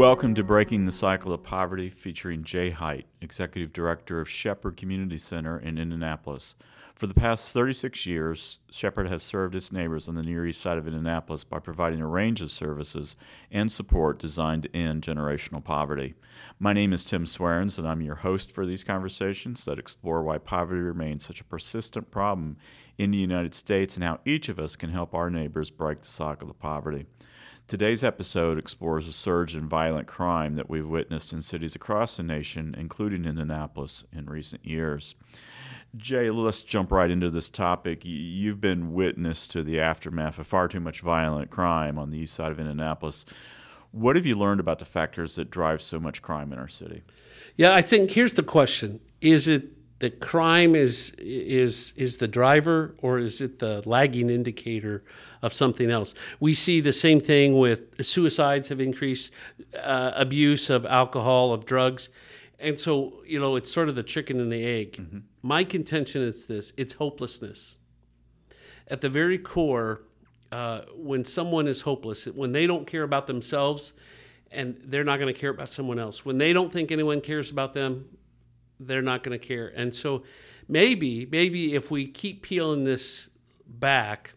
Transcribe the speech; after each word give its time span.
Welcome 0.00 0.34
to 0.36 0.42
Breaking 0.42 0.86
the 0.86 0.92
Cycle 0.92 1.30
of 1.30 1.42
Poverty, 1.42 1.90
featuring 1.90 2.42
Jay 2.42 2.70
Height, 2.70 3.04
Executive 3.20 3.70
Director 3.70 4.18
of 4.18 4.30
Shepherd 4.30 4.78
Community 4.78 5.18
Center 5.18 5.58
in 5.58 5.76
Indianapolis. 5.76 6.56
For 6.94 7.06
the 7.06 7.12
past 7.12 7.52
36 7.52 8.06
years, 8.06 8.60
Shepherd 8.70 9.08
has 9.08 9.22
served 9.22 9.54
its 9.54 9.70
neighbors 9.70 10.08
on 10.08 10.14
the 10.14 10.22
Near 10.22 10.46
East 10.46 10.62
Side 10.62 10.78
of 10.78 10.86
Indianapolis 10.86 11.44
by 11.44 11.58
providing 11.58 12.00
a 12.00 12.06
range 12.06 12.40
of 12.40 12.50
services 12.50 13.14
and 13.50 13.70
support 13.70 14.18
designed 14.18 14.62
to 14.62 14.74
end 14.74 15.02
generational 15.02 15.62
poverty. 15.62 16.14
My 16.58 16.72
name 16.72 16.94
is 16.94 17.04
Tim 17.04 17.26
Swarens, 17.26 17.78
and 17.78 17.86
I'm 17.86 18.00
your 18.00 18.14
host 18.14 18.52
for 18.52 18.64
these 18.64 18.82
conversations 18.82 19.66
that 19.66 19.78
explore 19.78 20.22
why 20.22 20.38
poverty 20.38 20.80
remains 20.80 21.26
such 21.26 21.42
a 21.42 21.44
persistent 21.44 22.10
problem 22.10 22.56
in 22.96 23.10
the 23.10 23.18
United 23.18 23.52
States 23.52 23.96
and 23.96 24.04
how 24.04 24.20
each 24.24 24.48
of 24.48 24.58
us 24.58 24.76
can 24.76 24.88
help 24.88 25.14
our 25.14 25.28
neighbors 25.28 25.70
break 25.70 26.00
the 26.00 26.08
cycle 26.08 26.48
of 26.48 26.58
poverty. 26.58 27.04
Today's 27.70 28.02
episode 28.02 28.58
explores 28.58 29.06
a 29.06 29.12
surge 29.12 29.54
in 29.54 29.68
violent 29.68 30.08
crime 30.08 30.56
that 30.56 30.68
we've 30.68 30.88
witnessed 30.88 31.32
in 31.32 31.40
cities 31.40 31.76
across 31.76 32.16
the 32.16 32.24
nation, 32.24 32.74
including 32.76 33.24
Indianapolis, 33.24 34.02
in 34.12 34.26
recent 34.26 34.66
years. 34.66 35.14
Jay, 35.96 36.30
let's 36.30 36.62
jump 36.62 36.90
right 36.90 37.12
into 37.12 37.30
this 37.30 37.48
topic. 37.48 38.00
You've 38.02 38.60
been 38.60 38.92
witness 38.92 39.46
to 39.46 39.62
the 39.62 39.78
aftermath 39.78 40.40
of 40.40 40.48
far 40.48 40.66
too 40.66 40.80
much 40.80 41.00
violent 41.00 41.50
crime 41.50 41.96
on 41.96 42.10
the 42.10 42.18
east 42.18 42.34
side 42.34 42.50
of 42.50 42.58
Indianapolis. 42.58 43.24
What 43.92 44.16
have 44.16 44.26
you 44.26 44.34
learned 44.34 44.58
about 44.58 44.80
the 44.80 44.84
factors 44.84 45.36
that 45.36 45.52
drive 45.52 45.80
so 45.80 46.00
much 46.00 46.22
crime 46.22 46.52
in 46.52 46.58
our 46.58 46.66
city? 46.66 47.04
Yeah, 47.56 47.72
I 47.72 47.82
think 47.82 48.10
here's 48.10 48.34
the 48.34 48.42
question: 48.42 48.98
Is 49.20 49.46
it 49.46 49.68
the 50.00 50.10
crime 50.10 50.74
is 50.74 51.12
is 51.18 51.94
is 51.96 52.18
the 52.18 52.28
driver, 52.28 52.94
or 53.00 53.18
is 53.18 53.40
it 53.40 53.60
the 53.60 53.82
lagging 53.88 54.28
indicator 54.28 55.02
of 55.40 55.54
something 55.54 55.90
else? 55.90 56.14
We 56.40 56.52
see 56.52 56.80
the 56.80 56.92
same 56.92 57.20
thing 57.20 57.58
with 57.58 58.04
suicides 58.04 58.68
have 58.68 58.80
increased, 58.80 59.32
uh, 59.80 60.12
abuse 60.14 60.68
of 60.68 60.84
alcohol, 60.84 61.52
of 61.52 61.64
drugs 61.64 62.10
and 62.60 62.78
so, 62.78 63.22
you 63.26 63.40
know, 63.40 63.56
it's 63.56 63.72
sort 63.72 63.88
of 63.88 63.94
the 63.94 64.02
chicken 64.02 64.38
and 64.38 64.52
the 64.52 64.64
egg. 64.64 64.92
Mm-hmm. 64.92 65.18
My 65.42 65.64
contention 65.64 66.22
is 66.22 66.46
this 66.46 66.72
it's 66.76 66.94
hopelessness. 66.94 67.78
At 68.86 69.00
the 69.00 69.08
very 69.08 69.38
core, 69.38 70.02
uh, 70.52 70.82
when 70.94 71.24
someone 71.24 71.66
is 71.66 71.82
hopeless, 71.82 72.26
when 72.26 72.52
they 72.52 72.66
don't 72.66 72.86
care 72.86 73.02
about 73.02 73.26
themselves 73.26 73.92
and 74.50 74.76
they're 74.84 75.04
not 75.04 75.18
going 75.18 75.32
to 75.32 75.38
care 75.38 75.50
about 75.50 75.70
someone 75.70 75.98
else, 75.98 76.24
when 76.24 76.38
they 76.38 76.52
don't 76.52 76.72
think 76.72 76.90
anyone 76.90 77.20
cares 77.20 77.50
about 77.50 77.72
them, 77.72 78.04
they're 78.80 79.02
not 79.02 79.22
going 79.22 79.38
to 79.38 79.46
care. 79.46 79.68
And 79.68 79.94
so, 79.94 80.24
maybe, 80.66 81.26
maybe 81.30 81.74
if 81.74 81.90
we 81.90 82.06
keep 82.06 82.42
peeling 82.42 82.84
this 82.84 83.30
back, 83.66 84.32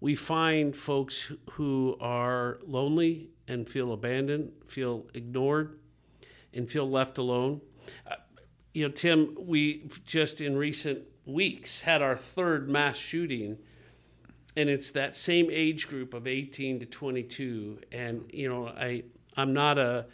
we 0.00 0.14
find 0.14 0.74
folks 0.74 1.32
who 1.52 1.96
are 2.00 2.58
lonely 2.66 3.30
and 3.46 3.68
feel 3.68 3.92
abandoned, 3.92 4.52
feel 4.66 5.06
ignored, 5.14 5.78
and 6.54 6.70
feel 6.70 6.88
left 6.88 7.18
alone. 7.18 7.60
Uh, 8.06 8.16
you 8.72 8.86
know, 8.86 8.92
Tim, 8.92 9.36
we 9.38 9.88
just 10.04 10.40
in 10.40 10.56
recent 10.56 11.02
weeks 11.26 11.80
had 11.80 12.00
our 12.02 12.16
third 12.16 12.68
mass 12.68 12.96
shooting, 12.96 13.58
and 14.56 14.68
it's 14.68 14.92
that 14.92 15.16
same 15.16 15.48
age 15.50 15.88
group 15.88 16.14
of 16.14 16.26
18 16.26 16.80
to 16.80 16.86
22. 16.86 17.80
And 17.92 18.30
you 18.32 18.48
know, 18.48 18.68
I 18.68 19.04
I'm 19.36 19.52
not 19.52 19.78
a 19.78 20.06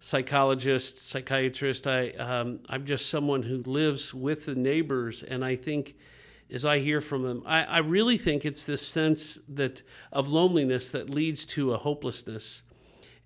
psychologist, 0.00 0.98
psychiatrist. 0.98 1.86
I 1.86 2.10
um, 2.10 2.60
I'm 2.68 2.84
just 2.84 3.08
someone 3.08 3.42
who 3.42 3.62
lives 3.62 4.14
with 4.14 4.46
the 4.46 4.54
neighbors, 4.54 5.22
and 5.22 5.44
I 5.44 5.56
think 5.56 5.96
as 6.50 6.64
I 6.64 6.78
hear 6.78 7.00
from 7.00 7.22
them, 7.22 7.42
I, 7.44 7.64
I 7.64 7.78
really 7.78 8.16
think 8.16 8.44
it's 8.44 8.64
this 8.64 8.86
sense 8.86 9.38
that 9.48 9.82
of 10.12 10.28
loneliness 10.28 10.90
that 10.92 11.10
leads 11.10 11.44
to 11.46 11.74
a 11.74 11.76
hopelessness 11.76 12.62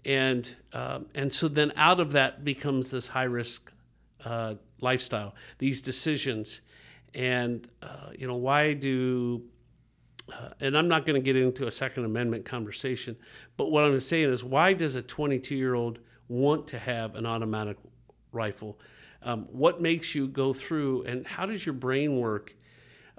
and 0.04 0.56
um, 0.72 1.06
and 1.14 1.32
so 1.32 1.48
then 1.48 1.72
out 1.76 2.00
of 2.00 2.12
that 2.12 2.44
becomes 2.44 2.90
this 2.90 3.08
high 3.08 3.24
risk 3.24 3.72
uh, 4.24 4.54
lifestyle, 4.80 5.34
these 5.58 5.80
decisions, 5.80 6.60
and 7.14 7.68
uh, 7.82 8.10
you 8.16 8.26
know 8.26 8.36
why 8.36 8.72
do 8.72 9.42
uh, 10.32 10.50
and 10.60 10.76
I'm 10.76 10.88
not 10.88 11.06
going 11.06 11.20
to 11.20 11.24
get 11.24 11.40
into 11.40 11.66
a 11.66 11.70
Second 11.70 12.04
Amendment 12.04 12.44
conversation, 12.44 13.16
but 13.56 13.70
what 13.70 13.84
I'm 13.84 13.98
saying 14.00 14.32
is 14.32 14.42
why 14.42 14.72
does 14.72 14.94
a 14.94 15.02
22 15.02 15.54
year 15.54 15.74
old 15.74 15.98
want 16.28 16.68
to 16.68 16.78
have 16.78 17.14
an 17.16 17.26
automatic 17.26 17.76
rifle? 18.32 18.78
Um, 19.22 19.46
what 19.52 19.80
makes 19.80 20.14
you 20.14 20.28
go 20.28 20.52
through, 20.52 21.02
and 21.04 21.26
how 21.26 21.46
does 21.46 21.64
your 21.64 21.74
brain 21.74 22.18
work 22.18 22.54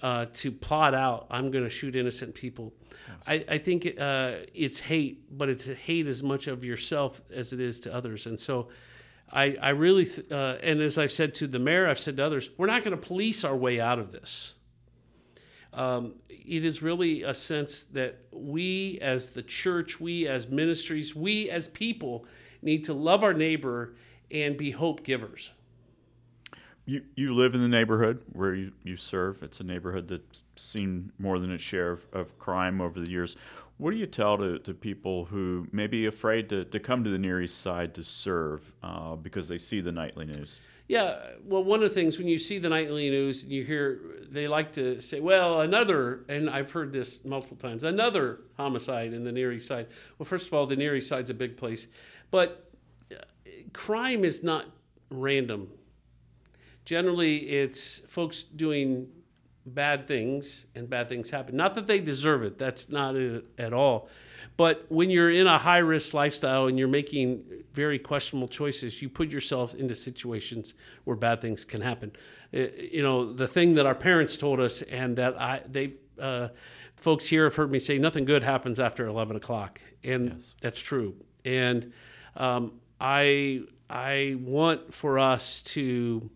uh, 0.04 0.26
to 0.34 0.52
plot 0.52 0.94
out, 0.94 1.28
I'm 1.32 1.50
going 1.50 1.64
to 1.64 1.70
shoot 1.70 1.96
innocent 1.96 2.36
people. 2.36 2.74
Yes. 3.08 3.18
I, 3.26 3.54
I, 3.56 3.58
think 3.58 3.88
uh, 3.98 4.34
it's 4.54 4.80
hate, 4.80 5.38
but 5.38 5.48
it's 5.48 5.66
hate 5.66 6.08
as 6.08 6.22
much 6.22 6.48
of 6.48 6.66
yourself 6.66 7.22
as 7.34 7.54
it 7.54 7.62
is 7.62 7.80
to 7.82 7.94
others. 7.94 8.28
And 8.28 8.38
so 8.38 8.68
I, 9.32 9.56
I 9.62 9.70
really, 9.70 10.06
th- 10.06 10.30
uh, 10.30 10.58
and 10.62 10.82
as 10.82 10.98
I've 10.98 11.12
said 11.12 11.34
to 11.36 11.48
the 11.48 11.58
mayor, 11.58 11.88
I've 11.88 12.00
said 12.00 12.18
to 12.18 12.26
others, 12.26 12.50
we're 12.58 12.68
not 12.68 12.84
going 12.84 12.96
to 13.00 13.02
police 13.02 13.46
our 13.46 13.56
way 13.56 13.80
out 13.80 13.98
of 13.98 14.12
this. 14.12 14.56
Um, 15.72 16.16
it 16.30 16.66
is 16.66 16.84
really 16.84 17.24
a 17.24 17.34
sense 17.34 17.84
that 17.94 18.20
we 18.32 19.00
as 19.02 19.32
the 19.32 19.42
church, 19.42 20.02
we 20.02 20.28
as 20.28 20.50
ministries, 20.50 21.16
we 21.16 21.50
as 21.50 21.70
people 21.70 22.26
need 22.64 22.86
to 22.86 22.94
love 22.94 23.24
our 23.24 23.34
neighbor 23.34 23.96
and 24.32 24.58
be 24.58 24.72
hope 24.72 25.04
givers. 25.04 25.52
You, 26.86 27.04
you 27.16 27.34
live 27.34 27.56
in 27.56 27.62
the 27.62 27.68
neighborhood 27.68 28.22
where 28.34 28.54
you, 28.54 28.74
you 28.84 28.98
serve. 28.98 29.42
It's 29.42 29.62
a 29.62 29.64
neighborhood 29.64 30.08
that's 30.08 30.44
seen 30.56 31.12
more 31.18 31.40
than 31.40 31.52
its 31.52 31.64
share 31.64 31.92
of, 31.92 32.06
of 32.12 32.38
crime 32.40 32.82
over 32.82 33.00
the 33.00 33.10
years. 33.10 33.38
What 33.78 33.92
do 33.92 33.98
you 33.98 34.06
tell 34.06 34.38
to, 34.38 34.60
to 34.60 34.74
people 34.74 35.26
who 35.26 35.68
may 35.72 35.88
be 35.88 36.06
afraid 36.06 36.50
to, 36.50 36.66
to 36.66 36.80
come 36.80 37.04
to 37.04 37.10
the 37.10 37.18
Near 37.18 37.42
East 37.42 37.60
Side 37.60 37.94
to 37.96 38.04
serve 38.04 38.72
uh, 38.84 39.16
because 39.16 39.48
they 39.48 39.58
see 39.58 39.82
the 39.82 39.92
nightly 39.92 40.26
news? 40.26 40.60
Yeah, 40.88 41.18
well, 41.46 41.64
one 41.64 41.82
of 41.82 41.90
the 41.90 41.96
things 41.96 42.18
when 42.18 42.28
you 42.28 42.38
see 42.38 42.60
the 42.60 42.70
nightly 42.70 43.10
news 43.10 43.44
and 43.44 43.52
you 43.52 43.64
hear, 43.64 44.02
they 44.30 44.50
like 44.50 44.74
to 44.74 45.00
say, 45.00 45.22
well, 45.22 45.62
another, 45.62 46.26
and 46.28 46.50
I've 46.50 46.72
heard 46.72 46.92
this 46.92 47.24
multiple 47.24 47.56
times, 47.56 47.86
another 47.86 48.42
homicide 48.58 49.14
in 49.14 49.24
the 49.24 49.32
Near 49.32 49.54
East 49.54 49.68
Side. 49.68 49.88
Well, 50.18 50.26
first 50.26 50.48
of 50.48 50.54
all, 50.54 50.68
the 50.68 50.76
Near 50.76 50.96
East 50.96 51.08
Side's 51.08 51.30
a 51.30 51.34
big 51.34 51.56
place, 51.56 51.88
but 52.32 52.72
uh, 53.12 53.16
crime 53.74 54.24
is 54.24 54.44
not 54.44 54.66
random 55.10 55.70
generally 56.86 57.38
it's 57.38 58.00
folks 58.00 58.44
doing 58.44 59.08
bad 59.66 60.08
things 60.08 60.66
and 60.76 60.90
bad 60.90 61.08
things 61.08 61.30
happen. 61.30 61.56
Not 61.56 61.76
that 61.76 61.88
they 61.88 62.00
deserve 62.00 62.44
it, 62.44 62.58
that's 62.58 62.90
not 62.90 63.16
it 63.16 63.46
at 63.58 63.74
all. 63.74 64.10
But 64.56 64.86
when 64.90 65.10
you're 65.10 65.32
in 65.32 65.48
a 65.48 65.58
high 65.58 65.80
risk 65.80 66.14
lifestyle 66.14 66.68
and 66.68 66.78
you're 66.78 66.88
making 66.88 67.44
very 67.74 67.98
questionable 67.98 68.48
choices, 68.48 69.02
you 69.02 69.10
put 69.10 69.32
yourself 69.32 69.74
into 69.74 69.96
situations 69.96 70.76
where 71.06 71.16
bad 71.16 71.42
things 71.42 71.66
can 71.66 71.82
happen. 71.82 72.12
Uh, 72.54 72.68
you 72.78 73.02
know, 73.02 73.34
the 73.34 73.48
thing 73.48 73.74
that 73.76 73.88
our 73.88 73.96
parents 73.96 74.38
told 74.38 74.60
us, 74.60 74.84
and 74.84 75.16
that 75.16 75.42
I, 75.42 75.62
they've, 75.68 75.98
uh, 76.20 76.50
folks 76.96 77.26
here 77.26 77.46
have 77.46 77.56
heard 77.56 77.72
me 77.72 77.80
say, 77.80 77.98
nothing 77.98 78.26
good 78.26 78.44
happens 78.44 78.80
after 78.80 79.08
11 79.08 79.38
o'clock. 79.38 79.82
And 80.04 80.34
yes. 80.34 80.54
that's 80.62 80.80
true. 80.80 81.16
And 81.46 81.92
um, 82.36 82.80
I, 83.00 83.62
I 83.90 84.38
want 84.40 84.94
for 84.94 85.20
us 85.20 85.62
to, 85.64 86.30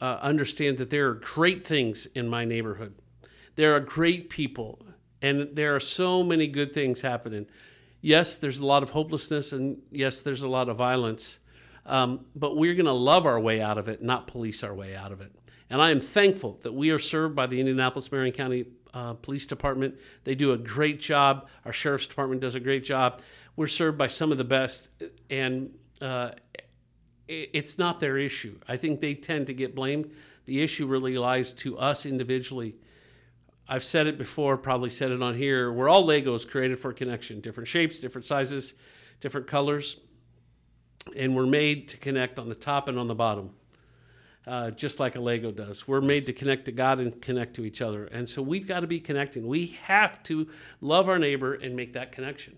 uh, 0.00 0.18
understand 0.22 0.78
that 0.78 0.90
there 0.90 1.08
are 1.08 1.14
great 1.14 1.66
things 1.66 2.06
in 2.14 2.28
my 2.28 2.44
neighborhood. 2.44 2.94
There 3.56 3.74
are 3.74 3.80
great 3.80 4.30
people, 4.30 4.80
and 5.20 5.50
there 5.54 5.74
are 5.76 5.80
so 5.80 6.22
many 6.22 6.46
good 6.46 6.72
things 6.72 7.02
happening. 7.02 7.46
Yes, 8.00 8.38
there's 8.38 8.58
a 8.58 8.66
lot 8.66 8.82
of 8.82 8.90
hopelessness, 8.90 9.52
and 9.52 9.82
yes, 9.90 10.22
there's 10.22 10.42
a 10.42 10.48
lot 10.48 10.68
of 10.68 10.76
violence, 10.76 11.38
um, 11.84 12.24
but 12.34 12.56
we're 12.56 12.74
going 12.74 12.86
to 12.86 12.92
love 12.92 13.26
our 13.26 13.38
way 13.38 13.60
out 13.60 13.76
of 13.76 13.88
it, 13.88 14.02
not 14.02 14.26
police 14.26 14.64
our 14.64 14.74
way 14.74 14.96
out 14.96 15.12
of 15.12 15.20
it. 15.20 15.32
And 15.68 15.82
I 15.82 15.90
am 15.90 16.00
thankful 16.00 16.58
that 16.62 16.72
we 16.72 16.90
are 16.90 16.98
served 16.98 17.34
by 17.34 17.46
the 17.46 17.60
Indianapolis 17.60 18.10
Marion 18.10 18.32
County 18.32 18.64
uh, 18.94 19.14
Police 19.14 19.46
Department. 19.46 19.94
They 20.24 20.34
do 20.34 20.52
a 20.52 20.58
great 20.58 21.00
job. 21.00 21.48
Our 21.64 21.72
Sheriff's 21.72 22.06
Department 22.06 22.40
does 22.40 22.54
a 22.54 22.60
great 22.60 22.84
job. 22.84 23.20
We're 23.56 23.66
served 23.66 23.98
by 23.98 24.06
some 24.06 24.32
of 24.32 24.38
the 24.38 24.44
best, 24.44 24.88
and 25.28 25.74
uh, 26.00 26.32
it's 27.28 27.78
not 27.78 28.00
their 28.00 28.18
issue. 28.18 28.58
I 28.66 28.76
think 28.76 29.00
they 29.00 29.14
tend 29.14 29.46
to 29.48 29.54
get 29.54 29.74
blamed. 29.74 30.10
The 30.46 30.62
issue 30.62 30.86
really 30.86 31.16
lies 31.16 31.52
to 31.54 31.78
us 31.78 32.06
individually. 32.06 32.74
I've 33.68 33.84
said 33.84 34.08
it 34.08 34.18
before, 34.18 34.56
probably 34.56 34.90
said 34.90 35.12
it 35.12 35.22
on 35.22 35.34
here. 35.34 35.72
We're 35.72 35.88
all 35.88 36.04
Legos 36.04 36.48
created 36.48 36.78
for 36.78 36.92
connection, 36.92 37.40
different 37.40 37.68
shapes, 37.68 38.00
different 38.00 38.24
sizes, 38.24 38.74
different 39.20 39.46
colors, 39.46 39.98
and 41.16 41.36
we're 41.36 41.46
made 41.46 41.88
to 41.88 41.96
connect 41.96 42.40
on 42.40 42.48
the 42.48 42.54
top 42.56 42.88
and 42.88 42.98
on 42.98 43.06
the 43.06 43.14
bottom, 43.14 43.50
uh, 44.46 44.70
just 44.70 45.00
like 45.00 45.16
a 45.16 45.20
Lego 45.20 45.52
does. 45.52 45.86
We're 45.86 46.00
made 46.00 46.26
to 46.26 46.32
connect 46.32 46.64
to 46.66 46.72
God 46.72 47.00
and 47.00 47.20
connect 47.20 47.54
to 47.54 47.64
each 47.64 47.82
other. 47.82 48.06
And 48.06 48.28
so 48.28 48.42
we've 48.42 48.66
got 48.66 48.80
to 48.80 48.86
be 48.86 49.00
connecting. 49.00 49.46
We 49.46 49.78
have 49.84 50.22
to 50.24 50.48
love 50.80 51.08
our 51.08 51.18
neighbor 51.18 51.54
and 51.54 51.76
make 51.76 51.92
that 51.92 52.12
connection. 52.12 52.56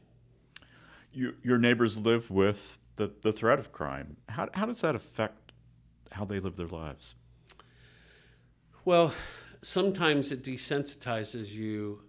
You, 1.13 1.35
your 1.43 1.59
neighbors 1.59 1.99
live 1.99 2.31
with 2.31 2.79
the, 2.97 3.13
the 3.23 3.33
threat 3.33 3.59
of 3.59 3.73
crime. 3.73 4.17
How, 4.29 4.49
how 4.55 4.67
does 4.67 4.81
that 4.83 4.95
affect 4.95 5.53
how 6.13 6.25
they 6.25 6.39
live 6.39 6.57
their 6.57 6.69
lives? 6.69 7.15
Well, 8.85 9.13
sometimes 9.63 10.33
it 10.33 10.43
desensitizes 10.43 11.53
you 11.53 12.03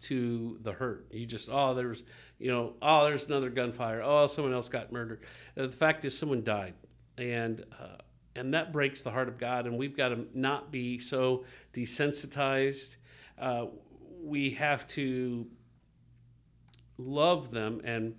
to 0.00 0.58
the 0.62 0.72
hurt. 0.72 1.06
You 1.10 1.26
just, 1.26 1.48
oh, 1.50 1.74
there's, 1.74 2.02
you 2.38 2.50
know, 2.50 2.74
oh, 2.82 3.04
there's 3.04 3.26
another 3.26 3.50
gunfire. 3.50 4.02
Oh, 4.02 4.26
someone 4.26 4.52
else 4.52 4.68
got 4.68 4.92
murdered. 4.92 5.22
Uh, 5.56 5.66
the 5.66 5.72
fact 5.72 6.04
is, 6.04 6.16
someone 6.16 6.42
died, 6.42 6.74
and 7.16 7.64
uh, 7.80 7.96
and 8.36 8.54
that 8.54 8.72
breaks 8.72 9.02
the 9.02 9.10
heart 9.10 9.28
of 9.28 9.38
God. 9.38 9.66
And 9.66 9.78
we've 9.78 9.96
got 9.96 10.08
to 10.08 10.26
not 10.34 10.70
be 10.70 10.98
so 10.98 11.44
desensitized. 11.72 12.96
Uh, 13.38 13.66
we 14.22 14.50
have 14.50 14.86
to 14.88 15.46
love 16.98 17.50
them 17.50 17.80
and 17.84 18.14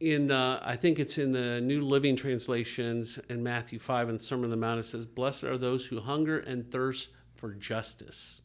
in 0.00 0.30
uh, 0.30 0.58
I 0.62 0.76
think 0.76 0.98
it's 0.98 1.18
in 1.18 1.32
the 1.32 1.60
New 1.60 1.82
Living 1.82 2.16
Translations 2.16 3.18
in 3.28 3.42
Matthew 3.42 3.78
5 3.78 4.08
in 4.08 4.16
the 4.16 4.22
Sermon 4.22 4.46
on 4.46 4.50
the 4.50 4.56
Mount, 4.56 4.80
it 4.80 4.86
says, 4.86 5.06
Blessed 5.06 5.44
are 5.44 5.58
those 5.58 5.86
who 5.86 6.00
hunger 6.00 6.38
and 6.38 6.70
thirst 6.70 7.10
for 7.36 7.52
justice. 7.52 8.40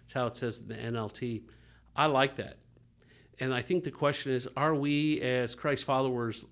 That's 0.00 0.14
how 0.14 0.26
it 0.26 0.34
says 0.34 0.60
in 0.60 0.68
the 0.68 0.74
NLT. 0.74 1.42
I 1.94 2.06
like 2.06 2.36
that. 2.36 2.56
And 3.38 3.52
I 3.52 3.62
think 3.62 3.84
the 3.84 3.90
question 3.90 4.32
is 4.32 4.48
are 4.56 4.74
we, 4.74 5.20
as 5.20 5.54
Christ 5.54 5.84
followers, 5.84 6.46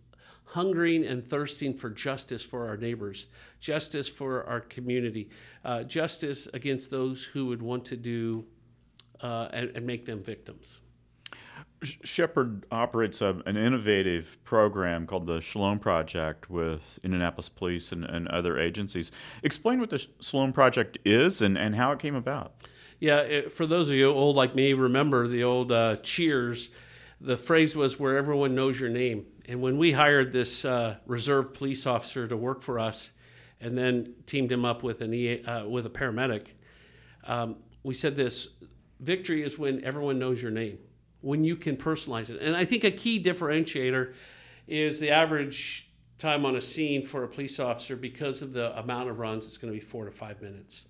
hungering 0.52 1.04
and 1.04 1.25
thirsting 1.25 1.72
for 1.75 1.88
justice 1.88 2.43
for 2.44 2.69
our 2.69 2.76
neighbors, 2.76 3.26
justice 3.58 4.08
for 4.08 4.44
our 4.44 4.60
community, 4.60 5.31
uh, 5.64 5.82
justice 5.82 6.46
against 6.52 6.90
those 6.90 7.25
who 7.25 7.46
would 7.46 7.62
want 7.62 7.84
to 7.87 7.96
do 7.96 8.44
uh, 9.22 9.49
and, 9.52 9.70
and 9.75 9.87
make 9.87 10.04
them 10.04 10.22
victims? 10.22 10.82
Shepherd 11.82 12.66
operates 12.70 13.22
a, 13.22 13.43
an 13.46 13.56
innovative 13.56 14.38
program 14.44 15.06
called 15.06 15.26
the 15.26 15.40
Shalom 15.40 15.78
Project 15.78 16.50
with 16.50 16.98
Indianapolis 17.02 17.48
Police 17.48 17.90
and, 17.90 18.05
and, 18.05 18.28
other 18.28 18.58
agencies. 18.58 19.10
Explain 19.43 19.81
what 19.81 19.90
the 19.90 20.06
Shalom 20.20 20.52
Project 20.52 20.98
is 21.05 21.43
and, 21.43 21.58
and 21.58 21.75
how 21.75 21.93
it 21.93 21.98
came 21.98 22.14
about. 22.14 22.55
Yeah, 23.00 23.19
it, 23.19 23.50
for 23.50 23.66
those 23.66 23.88
of 23.88 23.96
you 23.96 24.12
old 24.12 24.37
like 24.37 24.55
me, 24.55 24.75
remember 24.75 25.26
the 25.26 25.43
old 25.43 25.72
uh, 25.72 25.96
Cheers. 25.96 26.69
The 27.22 27.36
phrase 27.36 27.76
was 27.76 28.00
where 28.00 28.19
everyone 28.19 28.54
knows 28.54 28.80
your 28.80 28.90
name. 28.90 29.26
And 29.46 29.62
when 29.62 29.78
we 29.78 29.92
hired 29.92 30.32
this 30.32 30.64
uh, 30.64 30.96
reserve 31.06 31.54
police 31.54 31.86
officer 31.86 32.26
to 32.26 32.36
work 32.36 32.62
for 32.62 32.78
us, 32.78 33.12
and 33.60 33.78
then 33.78 34.14
teamed 34.26 34.50
him 34.50 34.64
up 34.64 34.82
with 34.82 35.02
an 35.02 35.14
e, 35.14 35.42
uh, 35.44 35.66
with 35.66 35.86
a 35.86 35.90
paramedic, 35.90 36.48
um, 37.24 37.56
we 37.84 37.94
said 37.94 38.16
this: 38.16 38.48
victory 38.98 39.42
is 39.44 39.56
when 39.56 39.84
everyone 39.84 40.19
knows 40.19 40.42
your 40.42 40.50
name 40.50 40.78
when 41.22 41.44
you 41.44 41.56
can 41.56 41.76
personalize 41.76 42.28
it. 42.28 42.42
And 42.42 42.54
I 42.54 42.64
think 42.64 42.84
a 42.84 42.90
key 42.90 43.22
differentiator 43.22 44.12
is 44.66 45.00
the 45.00 45.10
average 45.10 45.88
time 46.19 46.44
on 46.44 46.56
a 46.56 46.60
scene 46.60 47.02
for 47.02 47.24
a 47.24 47.28
police 47.28 47.58
officer 47.58 47.96
because 47.96 48.42
of 48.42 48.52
the 48.52 48.76
amount 48.78 49.08
of 49.08 49.19
runs 49.19 49.46
it's 49.46 49.56
going 49.56 49.72
to 49.72 49.78
be 49.78 49.84
4 49.84 50.04
to 50.06 50.10
5 50.10 50.42
minutes. 50.42 50.86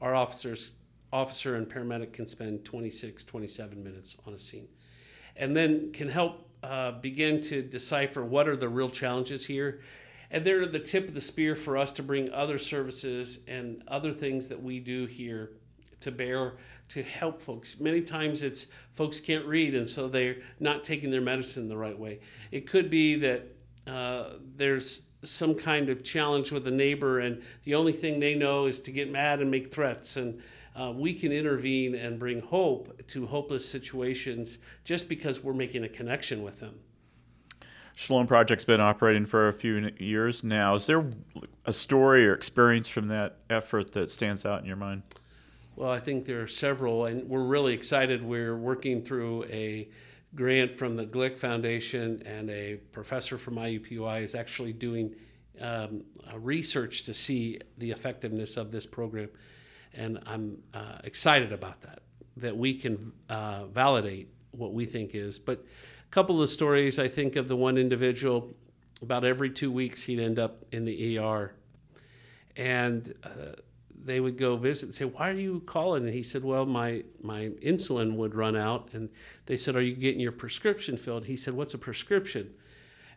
Our 0.00 0.14
officers 0.14 0.72
officer 1.12 1.56
and 1.56 1.68
paramedic 1.68 2.12
can 2.12 2.26
spend 2.26 2.64
26 2.64 3.24
27 3.24 3.84
minutes 3.84 4.16
on 4.26 4.32
a 4.32 4.38
scene 4.38 4.68
and 5.36 5.56
then 5.56 5.92
can 5.92 6.08
help 6.08 6.48
uh, 6.62 6.92
begin 6.92 7.40
to 7.40 7.62
decipher 7.62 8.24
what 8.24 8.48
are 8.48 8.56
the 8.56 8.68
real 8.68 8.90
challenges 8.90 9.44
here 9.46 9.80
and 10.32 10.46
they're 10.46 10.64
the 10.64 10.78
tip 10.78 11.08
of 11.08 11.14
the 11.14 11.20
spear 11.20 11.54
for 11.54 11.76
us 11.76 11.92
to 11.92 12.02
bring 12.02 12.32
other 12.32 12.56
services 12.56 13.40
and 13.46 13.82
other 13.86 14.12
things 14.12 14.48
that 14.48 14.60
we 14.60 14.80
do 14.80 15.04
here 15.04 15.52
to 16.00 16.10
bear 16.10 16.54
to 16.88 17.02
help 17.02 17.40
folks. 17.40 17.78
Many 17.78 18.00
times 18.00 18.42
it's 18.42 18.66
folks 18.92 19.20
can't 19.20 19.46
read, 19.46 19.74
and 19.74 19.88
so 19.88 20.08
they're 20.08 20.38
not 20.58 20.84
taking 20.84 21.10
their 21.10 21.20
medicine 21.20 21.68
the 21.68 21.76
right 21.76 21.96
way. 21.96 22.20
It 22.50 22.66
could 22.66 22.90
be 22.90 23.14
that 23.16 23.46
uh, 23.86 24.34
there's 24.56 25.02
some 25.22 25.54
kind 25.54 25.90
of 25.90 26.02
challenge 26.02 26.50
with 26.50 26.66
a 26.66 26.70
neighbor, 26.70 27.20
and 27.20 27.42
the 27.64 27.74
only 27.74 27.92
thing 27.92 28.18
they 28.18 28.34
know 28.34 28.66
is 28.66 28.80
to 28.80 28.90
get 28.90 29.10
mad 29.10 29.40
and 29.40 29.50
make 29.50 29.72
threats. 29.72 30.16
And 30.16 30.42
uh, 30.74 30.92
we 30.94 31.12
can 31.14 31.32
intervene 31.32 31.94
and 31.94 32.18
bring 32.18 32.40
hope 32.40 33.06
to 33.08 33.26
hopeless 33.26 33.68
situations 33.68 34.58
just 34.84 35.08
because 35.08 35.42
we're 35.42 35.52
making 35.52 35.84
a 35.84 35.88
connection 35.88 36.42
with 36.42 36.60
them. 36.60 36.78
Shalom 37.94 38.26
Project's 38.26 38.64
been 38.64 38.80
operating 38.80 39.26
for 39.26 39.48
a 39.48 39.52
few 39.52 39.90
years 39.98 40.42
now. 40.42 40.74
Is 40.74 40.86
there 40.86 41.04
a 41.66 41.72
story 41.72 42.26
or 42.26 42.34
experience 42.34 42.88
from 42.88 43.08
that 43.08 43.36
effort 43.50 43.92
that 43.92 44.10
stands 44.10 44.46
out 44.46 44.60
in 44.60 44.66
your 44.66 44.76
mind? 44.76 45.02
Well, 45.76 45.90
I 45.90 46.00
think 46.00 46.24
there 46.24 46.42
are 46.42 46.48
several, 46.48 47.06
and 47.06 47.28
we're 47.28 47.44
really 47.44 47.74
excited. 47.74 48.22
We're 48.22 48.56
working 48.56 49.02
through 49.02 49.44
a 49.44 49.88
grant 50.34 50.74
from 50.74 50.96
the 50.96 51.04
Glick 51.04 51.38
Foundation, 51.38 52.22
and 52.24 52.48
a 52.50 52.76
professor 52.92 53.36
from 53.36 53.56
IUPUI 53.56 54.22
is 54.22 54.34
actually 54.34 54.72
doing 54.72 55.14
um, 55.60 56.04
research 56.34 57.02
to 57.04 57.14
see 57.14 57.60
the 57.78 57.90
effectiveness 57.90 58.56
of 58.56 58.70
this 58.70 58.86
program. 58.86 59.28
And 59.94 60.20
I'm 60.26 60.58
uh, 60.72 60.98
excited 61.04 61.52
about 61.52 61.80
that, 61.82 62.00
that 62.38 62.56
we 62.56 62.74
can 62.74 63.12
uh, 63.28 63.66
validate 63.66 64.28
what 64.52 64.72
we 64.72 64.86
think 64.86 65.14
is. 65.14 65.38
But 65.38 65.58
a 65.58 66.10
couple 66.10 66.40
of 66.40 66.48
stories 66.48 66.98
I 66.98 67.08
think 67.08 67.36
of 67.36 67.48
the 67.48 67.56
one 67.56 67.76
individual, 67.76 68.50
about 69.02 69.24
every 69.24 69.50
two 69.50 69.70
weeks, 69.70 70.02
he'd 70.04 70.20
end 70.20 70.38
up 70.38 70.64
in 70.72 70.84
the 70.84 71.18
ER. 71.18 71.52
And 72.56 73.12
uh, 73.24 73.56
they 74.04 74.20
would 74.20 74.36
go 74.36 74.56
visit 74.56 74.86
and 74.86 74.94
say, 74.94 75.04
"Why 75.04 75.30
are 75.30 75.34
you 75.34 75.60
calling?" 75.60 76.04
And 76.04 76.12
he 76.12 76.22
said, 76.22 76.44
"Well, 76.44 76.66
my 76.66 77.04
my 77.20 77.50
insulin 77.62 78.16
would 78.16 78.34
run 78.34 78.56
out." 78.56 78.90
And 78.92 79.08
they 79.46 79.56
said, 79.56 79.76
"Are 79.76 79.82
you 79.82 79.94
getting 79.94 80.20
your 80.20 80.32
prescription 80.32 80.96
filled?" 80.96 81.26
He 81.26 81.36
said, 81.36 81.54
"What's 81.54 81.74
a 81.74 81.78
prescription?" 81.78 82.52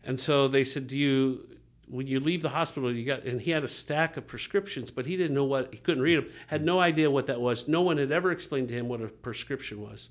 And 0.03 0.19
so 0.19 0.47
they 0.47 0.63
said, 0.63 0.87
"Do 0.87 0.97
you 0.97 1.54
when 1.87 2.07
you 2.07 2.19
leave 2.19 2.41
the 2.41 2.49
hospital, 2.49 2.93
you 2.93 3.05
got?" 3.05 3.23
And 3.23 3.41
he 3.41 3.51
had 3.51 3.63
a 3.63 3.67
stack 3.67 4.17
of 4.17 4.27
prescriptions, 4.27 4.91
but 4.91 5.05
he 5.05 5.17
didn't 5.17 5.35
know 5.35 5.45
what 5.45 5.73
he 5.73 5.79
couldn't 5.79 6.03
read 6.03 6.17
them. 6.17 6.29
Had 6.47 6.63
no 6.63 6.79
idea 6.79 7.09
what 7.09 7.27
that 7.27 7.41
was. 7.41 7.67
No 7.67 7.81
one 7.81 7.97
had 7.97 8.11
ever 8.11 8.31
explained 8.31 8.69
to 8.69 8.73
him 8.73 8.87
what 8.87 9.01
a 9.01 9.07
prescription 9.07 9.81
was, 9.81 10.09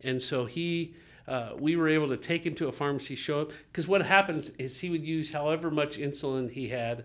and 0.00 0.20
so 0.20 0.46
he. 0.46 0.94
Uh, 1.28 1.54
we 1.60 1.76
were 1.76 1.88
able 1.88 2.08
to 2.08 2.16
take 2.16 2.44
him 2.44 2.56
to 2.56 2.66
a 2.66 2.72
pharmacy, 2.72 3.14
show 3.14 3.42
up 3.42 3.52
because 3.66 3.86
what 3.86 4.02
happens 4.02 4.48
is 4.58 4.80
he 4.80 4.90
would 4.90 5.04
use 5.04 5.30
however 5.30 5.70
much 5.70 5.96
insulin 5.96 6.50
he 6.50 6.66
had 6.68 7.04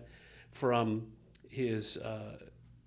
from 0.50 1.06
his 1.48 1.96
uh, 1.98 2.36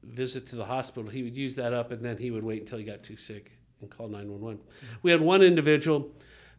visit 0.03 0.47
to 0.47 0.55
the 0.55 0.65
hospital, 0.65 1.09
he 1.09 1.23
would 1.23 1.35
use 1.35 1.55
that 1.55 1.73
up 1.73 1.91
and 1.91 2.03
then 2.03 2.17
he 2.17 2.31
would 2.31 2.43
wait 2.43 2.61
until 2.61 2.77
he 2.77 2.83
got 2.83 3.03
too 3.03 3.15
sick 3.15 3.51
and 3.81 3.89
call 3.89 4.07
911. 4.07 4.59
We 5.01 5.11
had 5.11 5.21
one 5.21 5.41
individual 5.41 6.11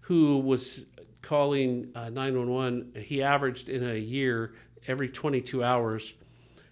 who 0.02 0.38
was 0.38 0.86
calling 1.30 1.88
uh, 1.94 2.10
911. 2.10 2.92
He 3.04 3.22
averaged 3.22 3.68
in 3.68 3.88
a 3.88 3.94
year, 3.94 4.52
every 4.88 5.08
22 5.08 5.62
hours, 5.62 6.14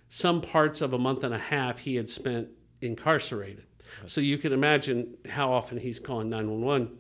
some 0.08 0.40
parts 0.40 0.80
of 0.80 0.94
a 0.94 0.98
month 0.98 1.22
and 1.22 1.32
a 1.32 1.38
half 1.38 1.78
he 1.78 1.94
had 1.94 2.08
spent 2.08 2.48
incarcerated. 2.80 3.62
So 4.06 4.20
you 4.20 4.36
can 4.36 4.52
imagine 4.52 5.14
how 5.28 5.52
often 5.52 5.78
he's 5.78 6.00
calling 6.00 6.28
911. 6.28 6.90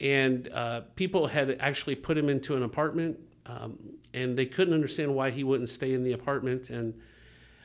And 0.00 0.50
uh, 0.52 0.82
people 0.94 1.28
had 1.28 1.56
actually 1.60 1.94
put 1.94 2.18
him 2.18 2.28
into 2.28 2.56
an 2.56 2.62
apartment, 2.62 3.18
um, 3.46 3.78
and 4.12 4.36
they 4.36 4.44
couldn't 4.44 4.74
understand 4.74 5.14
why 5.14 5.30
he 5.30 5.44
wouldn't 5.44 5.70
stay 5.70 5.94
in 5.94 6.04
the 6.04 6.12
apartment. 6.12 6.68
And 6.68 6.92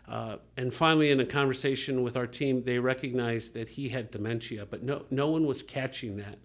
uh, 0.08 0.38
and 0.56 0.74
finally, 0.74 1.12
in 1.12 1.20
a 1.20 1.26
conversation 1.26 2.02
with 2.02 2.16
our 2.16 2.28
team, 2.28 2.64
they 2.64 2.80
recognized 2.80 3.56
that 3.56 3.68
he 3.68 3.90
had 3.90 4.10
dementia, 4.10 4.66
but 4.66 4.82
no, 4.84 5.04
no 5.12 5.28
one 5.28 5.46
was 5.46 5.62
catching 5.64 6.16
that. 6.16 6.38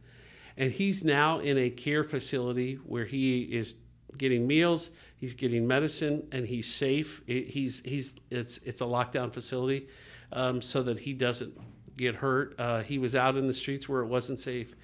And 0.57 0.73
he's 0.73 1.05
now 1.05 1.39
in 1.39 1.59
a 1.59 1.71
care 1.71 2.05
facility 2.05 2.75
where 2.75 3.05
he 3.05 3.43
is 3.43 3.77
getting 4.19 4.47
meals, 4.47 4.91
he's 5.17 5.35
getting 5.35 5.67
medicine, 5.67 6.27
and 6.33 6.47
he's 6.47 6.73
safe. 6.73 7.23
He's, 7.27 7.83
he's, 7.85 8.17
it's, 8.31 8.59
it's 8.59 8.81
a 8.81 8.85
lockdown 8.85 9.33
facility 9.33 9.89
um, 10.33 10.61
so 10.61 10.83
that 10.83 10.99
he 10.99 11.13
doesn't 11.13 11.57
get 11.97 12.17
hurt. 12.17 12.55
Uh, 12.59 12.83
he 12.83 12.99
was 12.99 13.15
out 13.15 13.37
in 13.37 13.47
the 13.47 13.55
streets 13.55 13.89
where 13.89 14.03
it 14.03 14.07
wasn't 14.07 14.39
safe. 14.39 14.75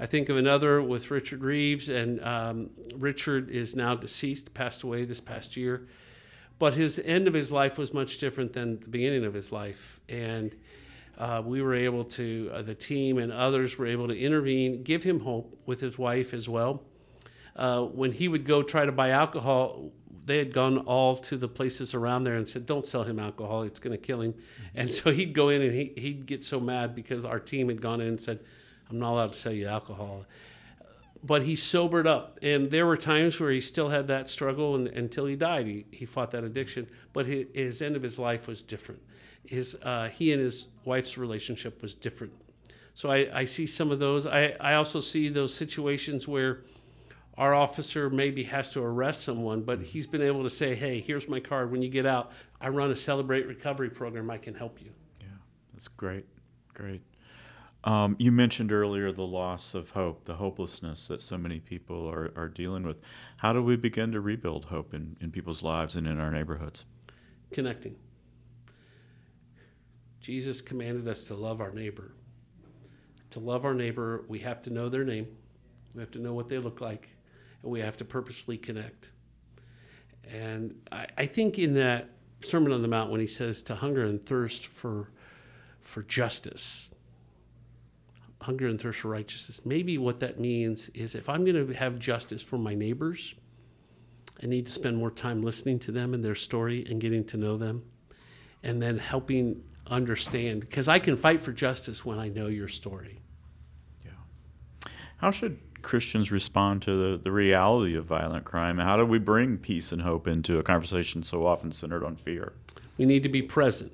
I 0.00 0.06
think 0.06 0.28
of 0.28 0.36
another 0.36 0.82
with 0.82 1.10
Richard 1.10 1.42
Reeves, 1.42 1.88
and 1.88 2.22
um, 2.24 2.70
Richard 2.94 3.50
is 3.50 3.76
now 3.76 3.94
deceased, 3.94 4.52
passed 4.54 4.82
away 4.82 5.04
this 5.04 5.20
past 5.20 5.56
year. 5.56 5.86
But 6.58 6.74
his 6.74 6.98
end 6.98 7.28
of 7.28 7.34
his 7.34 7.52
life 7.52 7.78
was 7.78 7.92
much 7.92 8.18
different 8.18 8.52
than 8.52 8.80
the 8.80 8.88
beginning 8.88 9.24
of 9.24 9.34
his 9.34 9.52
life. 9.52 10.00
And 10.08 10.54
uh, 11.22 11.40
we 11.40 11.62
were 11.62 11.74
able 11.74 12.02
to, 12.02 12.50
uh, 12.52 12.62
the 12.62 12.74
team 12.74 13.18
and 13.18 13.30
others 13.30 13.78
were 13.78 13.86
able 13.86 14.08
to 14.08 14.18
intervene, 14.18 14.82
give 14.82 15.04
him 15.04 15.20
hope 15.20 15.56
with 15.66 15.78
his 15.78 15.96
wife 15.96 16.34
as 16.34 16.48
well. 16.48 16.82
Uh, 17.54 17.82
when 17.82 18.10
he 18.10 18.26
would 18.26 18.44
go 18.44 18.60
try 18.60 18.84
to 18.84 18.90
buy 18.90 19.10
alcohol, 19.10 19.92
they 20.26 20.38
had 20.38 20.52
gone 20.52 20.78
all 20.78 21.14
to 21.14 21.36
the 21.36 21.46
places 21.46 21.94
around 21.94 22.24
there 22.24 22.34
and 22.34 22.48
said, 22.48 22.66
"Don't 22.66 22.84
sell 22.84 23.04
him 23.04 23.20
alcohol; 23.20 23.62
it's 23.62 23.78
going 23.78 23.96
to 23.96 24.04
kill 24.04 24.20
him." 24.20 24.34
And 24.74 24.90
so 24.90 25.12
he'd 25.12 25.32
go 25.32 25.48
in 25.50 25.62
and 25.62 25.72
he, 25.72 25.92
he'd 25.96 26.26
get 26.26 26.42
so 26.42 26.58
mad 26.58 26.94
because 26.94 27.24
our 27.24 27.38
team 27.38 27.68
had 27.68 27.80
gone 27.80 28.00
in 28.00 28.08
and 28.08 28.20
said, 28.20 28.40
"I'm 28.90 28.98
not 28.98 29.12
allowed 29.12 29.32
to 29.32 29.38
sell 29.38 29.52
you 29.52 29.68
alcohol." 29.68 30.26
but 31.24 31.42
he 31.42 31.54
sobered 31.54 32.04
up. 32.04 32.36
And 32.42 32.68
there 32.68 32.84
were 32.84 32.96
times 32.96 33.38
where 33.38 33.52
he 33.52 33.60
still 33.60 33.88
had 33.88 34.08
that 34.08 34.28
struggle 34.28 34.74
and, 34.74 34.88
until 34.88 35.26
he 35.26 35.36
died. 35.36 35.68
He, 35.68 35.86
he 35.92 36.04
fought 36.04 36.32
that 36.32 36.42
addiction, 36.42 36.88
but 37.12 37.26
his, 37.26 37.46
his 37.54 37.80
end 37.80 37.94
of 37.94 38.02
his 38.02 38.18
life 38.18 38.48
was 38.48 38.60
different. 38.60 39.00
His, 39.46 39.76
uh, 39.82 40.08
he 40.08 40.32
and 40.32 40.40
his 40.40 40.68
wife's 40.84 41.18
relationship 41.18 41.82
was 41.82 41.94
different. 41.94 42.32
So 42.94 43.10
I, 43.10 43.40
I 43.40 43.44
see 43.44 43.66
some 43.66 43.90
of 43.90 43.98
those. 43.98 44.26
I, 44.26 44.54
I 44.60 44.74
also 44.74 45.00
see 45.00 45.28
those 45.28 45.54
situations 45.54 46.28
where 46.28 46.64
our 47.38 47.54
officer 47.54 48.10
maybe 48.10 48.44
has 48.44 48.70
to 48.70 48.82
arrest 48.82 49.24
someone, 49.24 49.62
but 49.62 49.80
he's 49.80 50.06
been 50.06 50.22
able 50.22 50.42
to 50.42 50.50
say, 50.50 50.74
hey, 50.74 51.00
here's 51.00 51.28
my 51.28 51.40
card. 51.40 51.72
When 51.72 51.82
you 51.82 51.88
get 51.88 52.06
out, 52.06 52.32
I 52.60 52.68
run 52.68 52.90
a 52.90 52.96
Celebrate 52.96 53.46
Recovery 53.46 53.90
program. 53.90 54.30
I 54.30 54.38
can 54.38 54.54
help 54.54 54.80
you. 54.82 54.90
Yeah, 55.20 55.26
that's 55.72 55.88
great. 55.88 56.26
Great. 56.74 57.02
Um, 57.84 58.14
you 58.18 58.30
mentioned 58.30 58.70
earlier 58.70 59.10
the 59.10 59.26
loss 59.26 59.74
of 59.74 59.90
hope, 59.90 60.24
the 60.24 60.34
hopelessness 60.34 61.08
that 61.08 61.20
so 61.20 61.36
many 61.36 61.58
people 61.58 62.08
are, 62.08 62.32
are 62.36 62.48
dealing 62.48 62.84
with. 62.84 63.00
How 63.38 63.52
do 63.52 63.62
we 63.62 63.76
begin 63.76 64.12
to 64.12 64.20
rebuild 64.20 64.66
hope 64.66 64.94
in, 64.94 65.16
in 65.20 65.32
people's 65.32 65.62
lives 65.62 65.96
and 65.96 66.06
in 66.06 66.20
our 66.20 66.30
neighborhoods? 66.30 66.84
Connecting. 67.50 67.96
Jesus 70.22 70.60
commanded 70.60 71.08
us 71.08 71.26
to 71.26 71.34
love 71.34 71.60
our 71.60 71.72
neighbor. 71.72 72.12
To 73.30 73.40
love 73.40 73.64
our 73.64 73.74
neighbor, 73.74 74.24
we 74.28 74.38
have 74.38 74.62
to 74.62 74.70
know 74.70 74.88
their 74.88 75.04
name, 75.04 75.26
we 75.94 76.00
have 76.00 76.12
to 76.12 76.20
know 76.20 76.32
what 76.32 76.48
they 76.48 76.58
look 76.58 76.80
like, 76.80 77.08
and 77.62 77.72
we 77.72 77.80
have 77.80 77.96
to 77.96 78.04
purposely 78.04 78.56
connect. 78.56 79.10
And 80.30 80.80
I, 80.92 81.06
I 81.18 81.26
think 81.26 81.58
in 81.58 81.74
that 81.74 82.10
Sermon 82.40 82.72
on 82.72 82.82
the 82.82 82.88
Mount, 82.88 83.10
when 83.10 83.20
he 83.20 83.26
says 83.26 83.62
to 83.64 83.74
hunger 83.74 84.04
and 84.04 84.24
thirst 84.24 84.66
for, 84.66 85.10
for 85.80 86.02
justice, 86.02 86.90
hunger 88.42 88.68
and 88.68 88.80
thirst 88.80 89.00
for 89.00 89.08
righteousness, 89.08 89.66
maybe 89.66 89.98
what 89.98 90.20
that 90.20 90.38
means 90.38 90.88
is 90.90 91.16
if 91.16 91.28
I'm 91.28 91.44
going 91.44 91.66
to 91.66 91.72
have 91.74 91.98
justice 91.98 92.42
for 92.44 92.58
my 92.58 92.74
neighbors, 92.74 93.34
I 94.40 94.46
need 94.46 94.66
to 94.66 94.72
spend 94.72 94.96
more 94.96 95.10
time 95.10 95.42
listening 95.42 95.80
to 95.80 95.92
them 95.92 96.14
and 96.14 96.24
their 96.24 96.34
story 96.36 96.86
and 96.88 97.00
getting 97.00 97.24
to 97.24 97.36
know 97.36 97.56
them, 97.56 97.82
and 98.62 98.80
then 98.80 98.98
helping 98.98 99.62
understand. 99.86 100.60
Because 100.60 100.88
I 100.88 100.98
can 100.98 101.16
fight 101.16 101.40
for 101.40 101.52
justice 101.52 102.04
when 102.04 102.18
I 102.18 102.28
know 102.28 102.46
your 102.46 102.68
story. 102.68 103.20
Yeah. 104.04 104.12
How 105.18 105.30
should 105.30 105.58
Christians 105.82 106.30
respond 106.30 106.82
to 106.82 106.94
the, 106.94 107.18
the 107.18 107.32
reality 107.32 107.96
of 107.96 108.04
violent 108.04 108.44
crime? 108.44 108.78
How 108.78 108.96
do 108.96 109.04
we 109.04 109.18
bring 109.18 109.58
peace 109.58 109.92
and 109.92 110.02
hope 110.02 110.26
into 110.26 110.58
a 110.58 110.62
conversation 110.62 111.22
so 111.22 111.46
often 111.46 111.72
centered 111.72 112.04
on 112.04 112.16
fear? 112.16 112.52
We 112.98 113.04
need 113.04 113.22
to 113.24 113.28
be 113.28 113.42
present. 113.42 113.92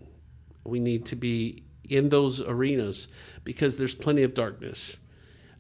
We 0.65 0.81
need 0.81 1.07
to 1.07 1.17
be 1.17 1.63
in 1.89 2.11
those 2.11 2.43
arenas 2.43 3.09
because 3.45 3.79
there's 3.79 3.95
plenty 3.95 4.23
of 4.23 4.35
darkness. 4.35 4.99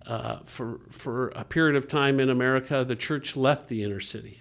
Uh, 0.06 0.38
for, 0.44 0.80
for 0.90 1.28
a 1.30 1.44
period 1.44 1.76
of 1.76 1.86
time 1.86 2.18
in 2.18 2.30
America, 2.30 2.84
the 2.84 2.96
church 2.96 3.36
left 3.36 3.68
the 3.68 3.82
inner 3.82 4.00
city 4.00 4.40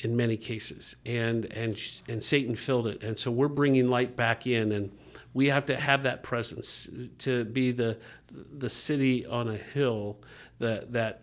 in 0.00 0.16
many 0.16 0.36
cases, 0.36 0.96
and, 1.04 1.44
and, 1.52 1.78
and 2.08 2.22
Satan 2.22 2.54
filled 2.54 2.86
it. 2.86 3.02
And 3.02 3.18
so 3.18 3.30
we're 3.30 3.48
bringing 3.48 3.88
light 3.88 4.16
back 4.16 4.46
in, 4.46 4.72
and 4.72 4.90
we 5.34 5.48
have 5.48 5.66
to 5.66 5.76
have 5.76 6.02
that 6.04 6.22
presence 6.22 6.88
to 7.18 7.44
be 7.44 7.72
the, 7.72 7.98
the 8.30 8.68
city 8.68 9.26
on 9.26 9.48
a 9.48 9.56
hill 9.56 10.18
that 10.58 10.92
that 10.92 11.22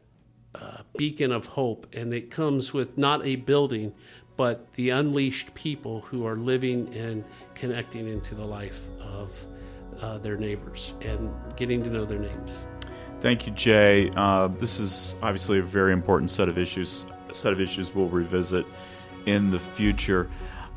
uh, 0.56 0.82
beacon 0.98 1.32
of 1.32 1.46
hope, 1.46 1.88
and 1.94 2.14
it 2.14 2.32
comes 2.32 2.74
with 2.74 2.98
not 2.98 3.26
a 3.26 3.36
building, 3.36 3.94
but 4.36 4.72
the 4.74 4.90
unleashed 4.90 5.54
people 5.54 6.02
who 6.02 6.26
are 6.26 6.36
living 6.36 6.94
and 6.96 7.24
connecting 7.54 8.08
into 8.08 8.36
the 8.36 8.46
life 8.46 8.82
of 9.00 9.46
uh, 10.02 10.18
their 10.18 10.38
neighbors 10.38 10.94
and 11.02 11.32
getting 11.56 11.84
to 11.84 11.90
know 11.90 12.06
their 12.06 12.20
names. 12.20 12.66
Thank 13.22 13.46
you, 13.46 13.54
Jay. 13.54 14.12
Uh, 14.16 14.48
this 14.48 14.80
is 14.80 15.16
obviously 15.22 15.60
a 15.60 15.64
very 15.64 15.94
important 15.94 16.32
set 16.32 16.48
of 16.48 16.58
issues. 16.58 17.06
Set 17.34 17.54
of 17.54 17.62
issues 17.62 17.94
we'll 17.94 18.10
revisit 18.10 18.66
in 19.26 19.52
the 19.52 19.60
future. 19.60 20.30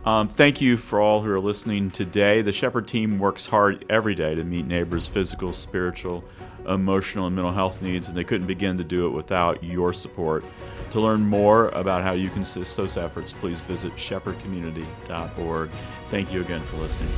Um, 0.04 0.28
thank 0.28 0.60
you 0.60 0.76
for 0.76 1.00
all 1.00 1.22
who 1.22 1.30
are 1.30 1.40
listening 1.40 1.90
today. 1.90 2.42
The 2.42 2.52
Shepherd 2.52 2.88
team 2.88 3.18
works 3.18 3.46
hard 3.46 3.84
every 3.88 4.16
day 4.16 4.34
to 4.34 4.42
meet 4.42 4.66
neighbors' 4.66 5.06
physical, 5.06 5.52
spiritual, 5.52 6.24
emotional, 6.66 7.26
and 7.26 7.36
mental 7.36 7.52
health 7.52 7.80
needs, 7.80 8.08
and 8.08 8.16
they 8.16 8.24
couldn't 8.24 8.48
begin 8.48 8.76
to 8.78 8.84
do 8.84 9.06
it 9.06 9.10
without 9.10 9.62
your 9.62 9.92
support. 9.92 10.44
To 10.90 11.00
learn 11.00 11.22
more 11.22 11.68
about 11.68 12.02
how 12.02 12.12
you 12.12 12.30
can 12.30 12.40
assist 12.40 12.76
those 12.76 12.96
efforts, 12.96 13.32
please 13.32 13.60
visit 13.60 13.92
shepherdcommunity.org. 13.92 15.70
Thank 16.08 16.32
you 16.32 16.40
again 16.40 16.60
for 16.60 16.76
listening. 16.78 17.08